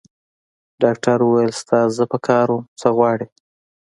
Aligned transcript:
ډاکټر 0.81 1.17
وویل: 1.23 1.51
ستا 1.61 1.79
زه 1.97 2.03
په 2.11 2.17
کار 2.27 2.47
وم؟ 2.53 2.63
څه 2.79 2.87
غواړې؟ 2.97 3.27